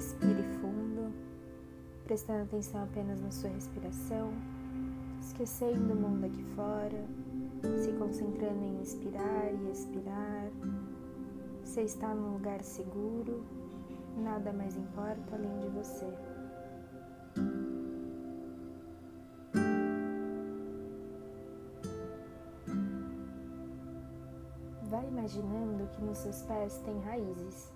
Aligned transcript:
Respire 0.00 0.42
fundo, 0.62 1.12
prestando 2.04 2.44
atenção 2.44 2.84
apenas 2.84 3.20
na 3.20 3.30
sua 3.30 3.50
respiração, 3.50 4.32
esquecendo 5.20 5.92
o 5.92 5.94
mundo 5.94 6.24
aqui 6.24 6.42
fora, 6.56 7.04
se 7.76 7.92
concentrando 7.92 8.64
em 8.64 8.80
inspirar 8.80 9.52
e 9.52 9.70
expirar. 9.70 10.50
Você 11.62 11.82
está 11.82 12.14
num 12.14 12.32
lugar 12.32 12.62
seguro, 12.62 13.44
nada 14.16 14.54
mais 14.54 14.74
importa 14.74 15.34
além 15.34 15.58
de 15.58 15.68
você. 15.68 16.06
Vai 24.84 25.06
imaginando 25.08 25.86
que 25.94 26.02
nos 26.02 26.16
seus 26.16 26.40
pés 26.44 26.78
tem 26.86 26.98
raízes 27.00 27.70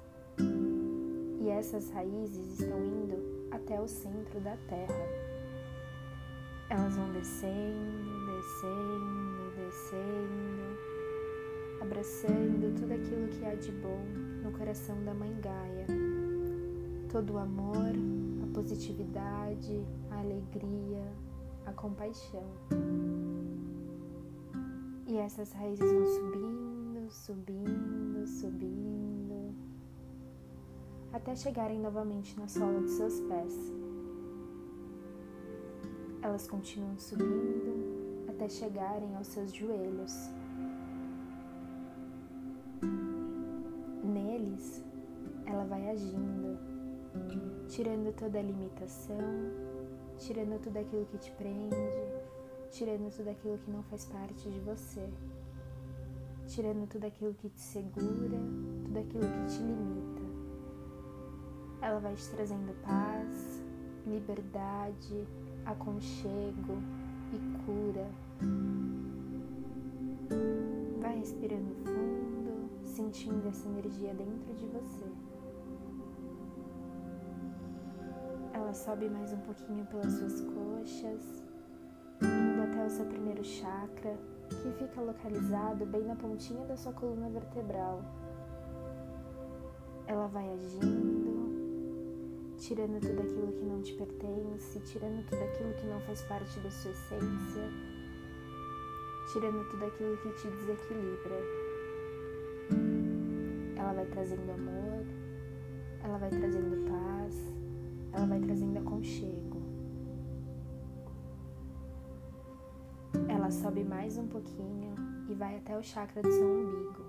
e 1.45 1.51
essas 1.51 1.91
raízes 1.91 2.59
estão 2.59 2.83
indo 2.83 3.19
até 3.51 3.79
o 3.79 3.87
centro 3.87 4.41
da 4.41 4.57
terra. 4.67 5.07
Elas 6.71 6.97
vão 6.97 7.13
descendo, 7.13 8.11
descendo, 8.35 9.53
descendo, 9.55 10.79
abraçando 11.83 12.75
tudo 12.81 12.95
aquilo 12.95 13.29
que 13.29 13.45
há 13.45 13.55
de 13.55 13.71
bom 13.73 14.01
no 14.43 14.53
coração 14.53 14.97
da 15.05 15.13
Mãe 15.13 15.37
Gaia. 15.43 15.87
Todo 17.13 17.35
o 17.35 17.39
amor, 17.39 17.93
a 18.43 18.55
positividade, 18.55 19.85
a 20.11 20.21
alegria, 20.21 21.13
a 21.67 21.73
compaixão. 21.73 22.47
E 25.07 25.19
essas 25.19 25.53
raízes 25.53 25.93
vão 25.93 26.07
subindo, 26.07 27.11
subindo, 27.11 28.27
subindo 28.27 29.14
até 31.15 31.37
chegarem 31.37 31.79
novamente 31.79 32.37
na 32.39 32.49
sola 32.49 32.81
dos 32.81 32.91
seus 32.91 33.21
pés. 33.21 33.73
Elas 36.21 36.49
continuam 36.49 36.99
subindo 36.99 38.25
até 38.29 38.49
chegarem 38.49 39.15
aos 39.15 39.29
seus 39.29 39.53
joelhos. 39.53 40.13
Neles, 44.03 44.83
ela 45.47 45.65
vai 45.65 45.89
agindo, 45.89 46.59
tirando 47.69 48.13
toda 48.17 48.41
a 48.41 48.43
limitação, 48.43 49.17
tirando 50.19 50.61
tudo 50.61 50.79
aquilo 50.79 51.07
que 51.07 51.19
te 51.19 51.31
prende, 51.33 51.77
tirando 52.73 53.15
tudo 53.15 53.31
aquilo 53.31 53.57
que 53.59 53.71
não 53.71 53.85
faz 53.85 54.05
parte 54.07 54.51
de 54.51 54.59
você, 54.59 55.09
tirando 56.49 56.89
tudo 56.89 57.07
aquilo 57.07 57.35
que 57.35 57.49
te 57.51 57.61
segura, 57.61 58.39
tudo 58.85 58.99
aquilo 58.99 59.23
que 59.23 59.47
te 59.47 59.63
limita. 59.63 60.24
Ela 61.85 62.01
vai 62.01 62.15
te 62.15 62.27
trazendo 62.31 62.75
paz, 62.83 63.63
liberdade, 64.07 65.29
aconchego 65.67 66.79
e 67.31 67.39
cura. 67.63 68.11
Vai 70.99 71.19
respirando 71.19 71.75
fundo, 71.85 72.71
sentindo 72.83 73.47
essa 73.47 73.69
energia 73.69 74.15
dentro 74.15 74.55
de 74.55 74.67
você. 74.69 75.05
Ela 78.55 78.73
sobe 78.73 79.11
mais 79.11 79.35
um 79.35 79.41
pouquinho 79.41 79.85
pelas 79.85 80.11
suas 80.11 80.41
coxas, 80.41 81.45
indo 82.23 82.63
até 82.63 82.87
o 82.87 82.89
seu 82.89 83.05
primeiro 83.05 83.45
chakra, 83.45 84.17
que 84.49 84.73
fica 84.73 85.03
localizado 85.03 85.85
bem 85.85 86.05
na 86.05 86.17
pontinha 86.17 86.65
da 86.65 86.79
sua 86.79 86.95
coluna 86.95 87.29
vertebral. 87.29 88.03
Ela 90.07 90.27
vai 90.29 90.51
agindo 90.51 91.24
tirando 92.67 92.99
tudo 92.99 93.21
aquilo 93.21 93.53
que 93.53 93.65
não 93.67 93.83
te 93.83 93.93
pertence, 93.93 94.81
tirando 94.81 95.23
tudo 95.27 95.43
aquilo 95.43 95.75
que 95.75 95.87
não 95.87 96.01
faz 96.01 96.23
parte 96.23 96.59
da 96.61 96.71
sua 96.71 96.93
essência, 96.93 97.71
tirando 99.31 99.69
tudo 99.71 99.85
aquilo 99.85 100.17
que 100.17 100.33
te 100.33 100.49
desequilibra. 100.49 101.37
Ela 103.77 103.93
vai 103.93 104.07
trazendo 104.07 104.51
amor, 104.51 105.05
ela 106.03 106.17
vai 106.17 106.31
trazendo 106.31 106.89
paz, 106.89 107.35
ela 108.15 108.27
vai 108.27 108.41
trazendo 108.41 108.79
aconchego. 108.79 109.63
Ela 113.29 113.51
sobe 113.51 113.85
mais 113.85 114.17
um 114.17 114.27
pouquinho 114.27 114.95
e 115.29 115.35
vai 115.35 115.59
até 115.59 115.77
o 115.77 115.83
chakra 115.83 116.23
do 116.23 116.33
seu 116.33 116.47
umbigo. 116.47 117.05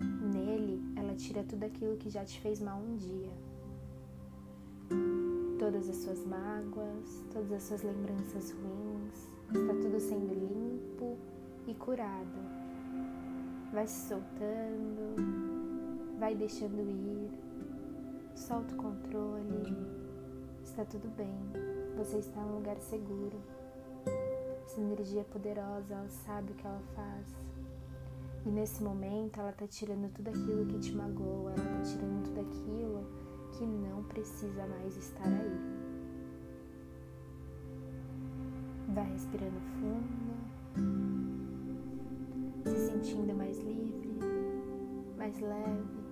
Nele, 0.00 0.82
ela 0.96 1.14
tira 1.14 1.44
tudo 1.44 1.64
aquilo 1.64 1.98
que 1.98 2.08
já 2.08 2.24
te 2.24 2.40
fez 2.40 2.58
mal 2.58 2.78
um 2.78 2.96
dia 2.96 3.55
todas 5.66 5.88
as 5.88 5.96
suas 5.96 6.24
mágoas, 6.24 7.24
todas 7.32 7.50
as 7.50 7.62
suas 7.64 7.82
lembranças 7.82 8.52
ruins, 8.52 9.28
está 9.52 9.74
tudo 9.82 9.98
sendo 9.98 10.32
limpo 10.32 11.18
e 11.66 11.74
curado. 11.74 12.38
Vai 13.72 13.84
se 13.84 14.06
soltando, 14.06 15.16
vai 16.20 16.36
deixando 16.36 16.80
ir, 16.88 17.32
solta 18.36 18.74
o 18.74 18.76
controle, 18.76 19.76
está 20.62 20.84
tudo 20.84 21.08
bem, 21.16 21.36
você 21.96 22.18
está 22.18 22.40
em 22.40 22.44
um 22.44 22.54
lugar 22.58 22.78
seguro. 22.78 23.40
Essa 24.66 24.80
energia 24.80 25.22
é 25.22 25.24
poderosa, 25.24 25.94
ela 25.94 26.08
sabe 26.08 26.52
o 26.52 26.54
que 26.54 26.64
ela 26.64 26.82
faz. 26.94 27.26
E 28.44 28.50
nesse 28.50 28.80
momento 28.84 29.40
ela 29.40 29.50
está 29.50 29.66
tirando 29.66 30.12
tudo 30.14 30.28
aquilo 30.28 30.64
que 30.64 30.78
te 30.78 30.92
magoa, 30.92 31.50
ela 31.50 31.80
está 31.80 31.82
tirando 31.82 32.22
tudo 32.22 32.40
aquilo 32.40 33.15
que 33.56 33.64
não 33.64 34.02
precisa 34.04 34.66
mais 34.66 34.94
estar 34.98 35.24
aí. 35.24 35.58
Vai 38.88 39.10
respirando 39.12 39.58
fundo, 39.60 40.36
se 42.64 42.86
sentindo 42.86 43.34
mais 43.34 43.58
livre, 43.58 44.18
mais 45.16 45.40
leve, 45.40 46.04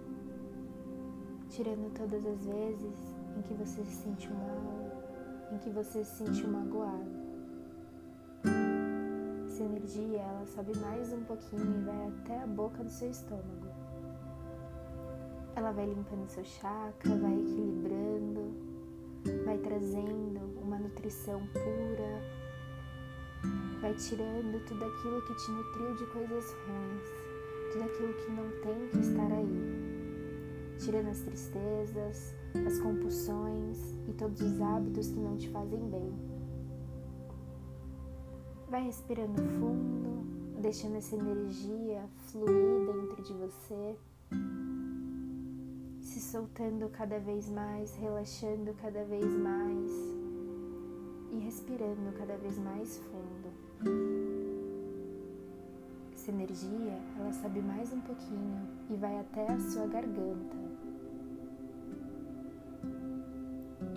tirando 1.50 1.92
todas 1.92 2.24
as 2.26 2.46
vezes 2.46 3.14
em 3.36 3.42
que 3.42 3.52
você 3.52 3.84
se 3.84 4.02
sentiu 4.02 4.34
mal, 4.34 5.02
em 5.52 5.58
que 5.58 5.68
você 5.68 6.02
se 6.02 6.24
sentiu 6.24 6.48
magoado. 6.48 7.24
Essa 9.46 9.64
energia 9.64 10.20
ela 10.20 10.46
sobe 10.46 10.72
mais 10.78 11.12
um 11.12 11.22
pouquinho 11.24 11.80
e 11.80 11.84
vai 11.84 12.08
até 12.08 12.42
a 12.42 12.46
boca 12.46 12.82
do 12.82 12.90
seu 12.90 13.10
estômago. 13.10 13.83
Ela 15.56 15.70
vai 15.70 15.86
limpando 15.86 16.28
seu 16.28 16.44
chakra, 16.44 17.16
vai 17.16 17.32
equilibrando, 17.32 18.52
vai 19.44 19.56
trazendo 19.58 20.40
uma 20.60 20.78
nutrição 20.78 21.40
pura, 21.52 22.20
vai 23.80 23.94
tirando 23.94 24.64
tudo 24.66 24.84
aquilo 24.84 25.22
que 25.22 25.34
te 25.36 25.50
nutriu 25.52 25.94
de 25.94 26.06
coisas 26.06 26.52
ruins, 26.52 27.72
tudo 27.72 27.84
aquilo 27.84 28.14
que 28.14 28.32
não 28.32 28.50
tem 28.62 28.88
que 28.88 28.98
estar 28.98 29.32
aí, 29.32 30.76
tirando 30.78 31.08
as 31.08 31.20
tristezas, 31.20 32.34
as 32.66 32.78
compulsões 32.80 33.78
e 34.08 34.12
todos 34.12 34.40
os 34.40 34.60
hábitos 34.60 35.08
que 35.08 35.20
não 35.20 35.36
te 35.36 35.48
fazem 35.50 35.88
bem. 35.88 36.12
Vai 38.68 38.82
respirando 38.82 39.40
fundo, 39.40 40.60
deixando 40.60 40.96
essa 40.96 41.14
energia 41.14 42.08
fluir 42.26 42.92
dentro 42.92 43.22
de 43.22 43.32
você 43.34 43.96
se 46.14 46.20
soltando 46.20 46.88
cada 46.90 47.18
vez 47.18 47.50
mais, 47.50 47.96
relaxando 47.96 48.72
cada 48.74 49.02
vez 49.04 49.24
mais 49.24 49.90
e 51.32 51.38
respirando 51.40 52.12
cada 52.16 52.36
vez 52.36 52.56
mais 52.56 52.98
fundo. 52.98 53.52
Essa 56.14 56.30
energia, 56.30 57.00
ela 57.18 57.32
sobe 57.32 57.60
mais 57.60 57.92
um 57.92 58.00
pouquinho 58.02 58.62
e 58.90 58.94
vai 58.94 59.18
até 59.18 59.44
a 59.50 59.58
sua 59.58 59.88
garganta. 59.88 60.56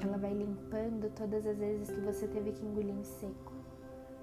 Ela 0.01 0.17
vai 0.17 0.33
limpando 0.33 1.13
todas 1.13 1.45
as 1.45 1.55
vezes 1.55 1.91
que 1.91 2.01
você 2.01 2.27
teve 2.27 2.51
que 2.51 2.65
engolir 2.65 2.95
em 2.95 3.03
seco, 3.03 3.53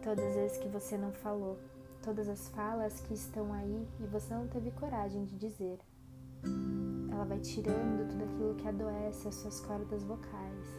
todas 0.02 0.24
as 0.24 0.34
vezes 0.34 0.58
que 0.58 0.68
você 0.68 0.98
não 0.98 1.12
falou, 1.12 1.60
todas 2.02 2.28
as 2.28 2.48
falas 2.48 2.98
que 3.02 3.14
estão 3.14 3.52
aí 3.52 3.86
e 4.00 4.06
você 4.06 4.34
não 4.34 4.48
teve 4.48 4.72
coragem 4.72 5.24
de 5.24 5.36
dizer. 5.36 5.78
Ela 7.14 7.24
vai 7.24 7.38
tirando 7.38 8.08
tudo 8.08 8.24
aquilo 8.24 8.54
que 8.56 8.66
adoece 8.66 9.28
as 9.28 9.36
suas 9.36 9.60
cordas 9.60 10.02
vocais, 10.02 10.74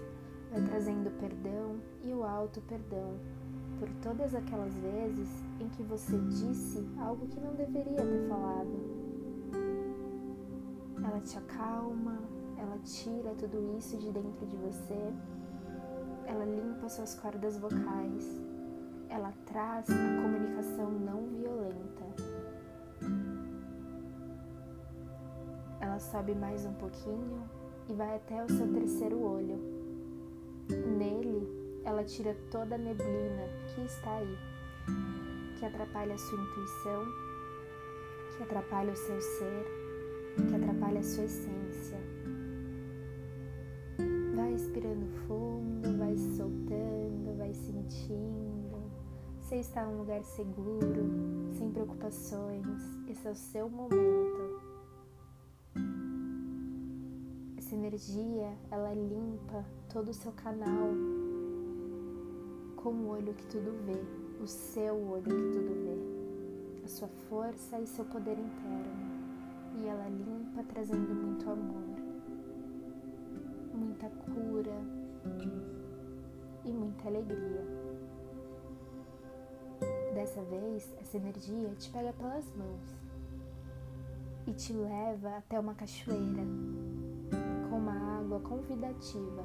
vai 0.51 0.61
trazendo 0.63 1.09
perdão 1.17 1.77
e 2.03 2.13
o 2.13 2.25
alto 2.25 2.59
perdão 2.61 3.17
por 3.79 3.89
todas 4.01 4.35
aquelas 4.35 4.73
vezes 4.75 5.29
em 5.61 5.69
que 5.69 5.83
você 5.83 6.17
disse 6.17 6.85
algo 6.99 7.25
que 7.27 7.39
não 7.39 7.53
deveria 7.55 8.05
ter 8.05 8.27
falado. 8.27 8.95
Ela 10.97 11.21
te 11.21 11.37
acalma, 11.37 12.19
ela 12.57 12.77
tira 12.83 13.33
tudo 13.37 13.77
isso 13.77 13.97
de 13.97 14.11
dentro 14.11 14.45
de 14.45 14.57
você, 14.57 15.13
ela 16.25 16.43
limpa 16.43 16.89
suas 16.89 17.15
cordas 17.15 17.57
vocais, 17.57 18.41
ela 19.07 19.33
traz 19.45 19.89
a 19.89 20.21
comunicação 20.21 20.91
não 20.91 21.27
violenta. 21.29 22.34
Ela 25.95 26.01
sobe 26.01 26.35
mais 26.35 26.65
um 26.65 26.73
pouquinho 26.73 27.49
e 27.87 27.93
vai 27.93 28.17
até 28.17 28.43
o 28.43 28.49
seu 28.49 28.67
terceiro 28.73 29.17
olho. 29.17 29.57
Nele, 30.67 31.47
ela 31.85 32.03
tira 32.03 32.35
toda 32.51 32.75
a 32.75 32.77
neblina 32.77 33.47
que 33.73 33.79
está 33.79 34.17
aí, 34.17 34.37
que 35.57 35.65
atrapalha 35.65 36.15
a 36.15 36.17
sua 36.17 36.37
intuição, 36.37 37.05
que 38.35 38.43
atrapalha 38.43 38.91
o 38.91 38.95
seu 38.97 39.21
ser, 39.21 39.65
que 40.49 40.53
atrapalha 40.53 40.99
a 40.99 41.03
sua 41.03 41.23
essência. 41.23 41.97
Vai 44.35 44.51
respirando 44.51 45.07
fundo, 45.25 45.97
vai 45.97 46.17
soltando, 46.17 47.37
vai 47.37 47.53
sentindo. 47.53 48.91
Você 49.39 49.55
está 49.55 49.85
em 49.85 49.95
um 49.95 49.99
lugar 49.99 50.21
seguro, 50.25 51.53
sem 51.53 51.71
preocupações. 51.71 52.67
Esse 53.07 53.25
é 53.25 53.31
o 53.31 53.35
seu 53.35 53.69
momento. 53.69 54.24
Energia, 57.85 58.51
ela 58.71 58.93
limpa 58.93 59.63
todo 59.93 60.09
o 60.09 60.13
seu 60.13 60.31
canal 60.31 60.89
com 62.75 62.89
o 62.89 63.09
olho 63.09 63.33
que 63.33 63.45
tudo 63.45 63.71
vê, 63.85 64.01
o 64.41 64.47
seu 64.47 64.95
olho 64.95 65.23
que 65.23 65.29
tudo 65.29 65.85
vê, 65.85 66.83
a 66.83 66.87
sua 66.87 67.07
força 67.29 67.79
e 67.79 67.85
seu 67.85 68.03
poder 68.05 68.37
interno. 68.37 69.15
E 69.77 69.87
ela 69.87 70.07
limpa 70.09 70.63
trazendo 70.63 71.13
muito 71.13 71.49
amor, 71.49 71.83
muita 73.73 74.09
cura 74.09 74.81
e 76.63 76.71
muita 76.71 77.07
alegria. 77.07 77.65
Dessa 80.13 80.41
vez, 80.43 80.91
essa 80.99 81.17
energia 81.17 81.69
te 81.77 81.91
pega 81.91 82.13
pelas 82.13 82.45
mãos 82.55 82.95
e 84.47 84.53
te 84.53 84.73
leva 84.73 85.37
até 85.37 85.59
uma 85.59 85.75
cachoeira 85.75 86.43
água 88.35 88.39
convidativa 88.41 89.43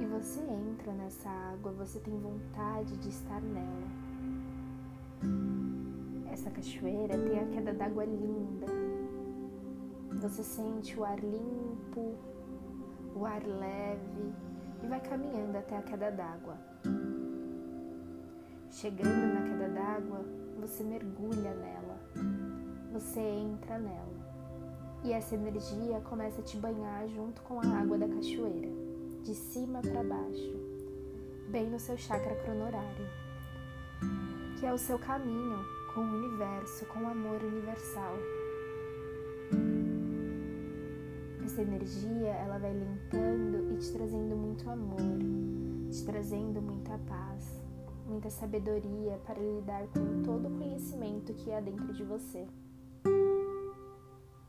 e 0.00 0.06
você 0.06 0.40
entra 0.40 0.92
nessa 0.92 1.28
água, 1.28 1.72
você 1.72 2.00
tem 2.00 2.18
vontade 2.18 2.96
de 2.96 3.08
estar 3.08 3.40
nela. 3.40 3.86
Essa 6.32 6.50
cachoeira 6.50 7.16
tem 7.18 7.38
a 7.38 7.46
queda 7.46 7.72
d'água 7.72 8.04
linda. 8.04 8.66
Você 10.20 10.42
sente 10.42 10.98
o 10.98 11.04
ar 11.04 11.18
limpo, 11.18 12.14
o 13.14 13.24
ar 13.24 13.42
leve 13.44 14.34
e 14.82 14.86
vai 14.86 15.00
caminhando 15.00 15.58
até 15.58 15.76
a 15.76 15.82
queda 15.82 16.10
d'água. 16.10 16.56
Chegando 18.70 19.34
na 19.34 19.42
queda 19.42 19.68
d'água, 19.68 20.24
você 20.60 20.82
mergulha 20.82 21.54
nela. 21.54 21.98
Você 22.92 23.20
entra 23.20 23.78
nela. 23.78 24.15
E 25.04 25.12
essa 25.12 25.34
energia 25.34 26.00
começa 26.00 26.40
a 26.40 26.44
te 26.44 26.56
banhar 26.56 27.06
junto 27.08 27.40
com 27.42 27.60
a 27.60 27.66
água 27.66 27.96
da 27.96 28.08
cachoeira 28.08 28.86
de 29.26 29.34
cima 29.34 29.80
para 29.82 30.04
baixo, 30.04 30.54
bem 31.48 31.68
no 31.68 31.80
seu 31.80 31.96
chakra 31.96 32.36
cronorário, 32.36 33.06
que 34.56 34.64
é 34.64 34.72
o 34.72 34.78
seu 34.78 35.00
caminho 35.00 35.58
com 35.92 36.00
o 36.00 36.04
universo, 36.04 36.86
com 36.86 37.00
o 37.00 37.08
amor 37.08 37.42
universal. 37.42 38.14
Essa 41.44 41.62
energia, 41.62 42.28
ela 42.28 42.58
vai 42.58 42.72
limpando 42.72 43.72
e 43.72 43.78
te 43.78 43.92
trazendo 43.92 44.36
muito 44.36 44.70
amor, 44.70 45.18
te 45.90 46.04
trazendo 46.04 46.62
muita 46.62 46.96
paz, 46.98 47.60
muita 48.06 48.30
sabedoria 48.30 49.18
para 49.26 49.40
lidar 49.40 49.88
com 49.88 50.22
todo 50.22 50.46
o 50.46 50.56
conhecimento 50.56 51.34
que 51.34 51.52
há 51.52 51.60
dentro 51.60 51.92
de 51.92 52.04
você. 52.04 52.46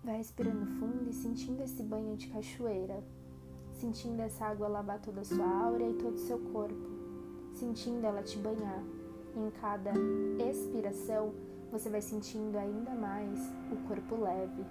Vai 0.08 0.20
respirando 0.20 0.66
fundo 0.66 1.10
e 1.10 1.14
sentindo 1.14 1.62
esse 1.62 1.84
banho 1.84 2.16
de 2.16 2.30
cachoeira 2.30 3.04
sentindo 3.74 4.22
essa 4.22 4.46
água 4.46 4.70
lavar 4.70 5.02
toda 5.02 5.20
a 5.20 5.26
sua 5.26 5.46
aura 5.46 5.84
e 5.84 5.94
todo 5.96 6.16
o 6.16 6.20
seu 6.20 6.40
corpo, 6.40 6.90
sentindo 7.54 8.06
ela 8.06 8.24
te 8.24 8.38
banhar. 8.38 8.82
Em 9.36 9.52
cada 9.62 9.92
expiração, 10.50 11.34
você 11.72 11.90
vai 11.90 12.02
sentindo 12.02 12.58
ainda 12.58 12.96
mais 12.96 13.38
o 13.70 13.88
corpo 13.88 14.16
leve. 14.16 14.66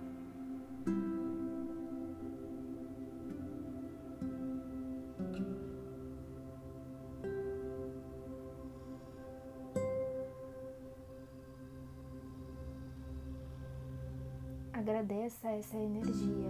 Agradeça 14.87 15.49
essa 15.49 15.77
energia 15.77 16.47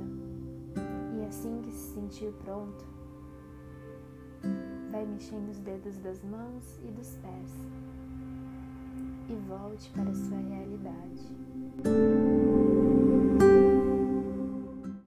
assim 1.26 1.62
que 1.62 1.72
se 1.72 1.94
sentir 1.94 2.30
pronto, 2.44 2.84
vai 4.90 5.06
mexendo 5.06 5.48
os 5.48 5.58
dedos 5.58 5.96
das 5.98 6.22
mãos 6.22 6.78
e 6.84 6.90
dos 6.92 7.16
pés 7.16 7.52
e 9.30 9.34
volte 9.48 9.90
para 9.90 10.10
a 10.10 10.14
sua 10.14 10.38
realidade. 10.38 12.25